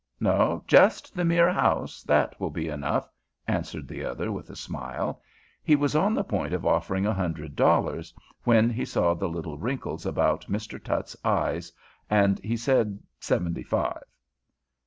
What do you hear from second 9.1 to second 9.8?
the little